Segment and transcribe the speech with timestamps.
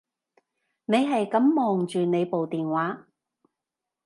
[0.85, 3.05] 你係噉望住你部電話